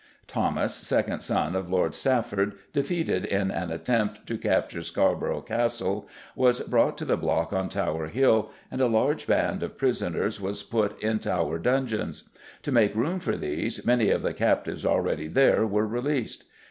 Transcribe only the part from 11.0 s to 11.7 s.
in Tower